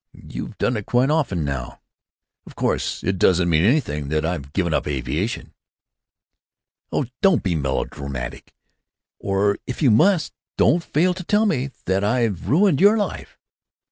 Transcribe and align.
You've 0.13 0.57
done 0.57 0.77
it 0.77 0.87
quite 0.87 1.11
often 1.11 1.45
now. 1.45 1.79
Of 2.47 2.55
course 2.55 3.03
it 3.03 3.19
doesn't 3.19 3.47
mean 3.51 3.63
anything 3.63 4.09
that 4.09 4.25
I've 4.25 4.51
given 4.51 4.73
up 4.73 4.87
aviation." 4.87 5.53
"Oh, 6.91 7.05
don't 7.21 7.43
be 7.43 7.53
melodramatic. 7.53 8.55
Or 9.19 9.59
if 9.67 9.83
you 9.83 9.91
must 9.91 10.31
be, 10.33 10.37
don't 10.57 10.83
fail 10.83 11.13
to 11.13 11.23
tell 11.23 11.45
me 11.45 11.69
that 11.85 12.03
I've 12.03 12.49
ruined 12.49 12.81
your 12.81 12.97
life." 12.97 13.37